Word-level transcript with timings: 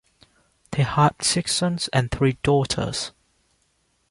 They 0.71 0.81
had 0.81 1.21
six 1.23 1.53
sons 1.53 1.87
and 1.93 2.09
three 2.09 2.39
daughters. 2.41 3.11